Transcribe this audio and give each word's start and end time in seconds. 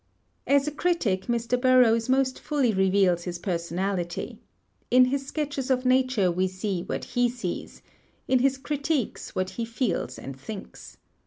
As 0.47 0.67
a 0.67 0.71
critic 0.71 1.27
Mr. 1.27 1.61
Burroughs 1.61 2.09
most 2.09 2.39
fully 2.39 2.73
reveals 2.73 3.25
his 3.25 3.37
personality. 3.37 4.39
In 4.89 5.05
his 5.05 5.27
sketches 5.27 5.69
of 5.69 5.85
nature 5.85 6.31
we 6.31 6.47
see 6.47 6.81
what 6.81 7.03
he 7.03 7.29
sees; 7.29 7.83
in 8.27 8.39
his 8.39 8.57
critiques, 8.57 9.35
what 9.35 9.51
he 9.51 9.63
feels 9.63 10.17
and 10.17 10.35
thinks. 10.35 10.97